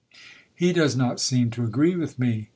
He 0.55 0.73
does 0.73 0.95
not 0.95 1.19
seem 1.19 1.51
to 1.51 1.63
agree 1.63 1.95
with 1.95 2.17
me. 2.17 2.49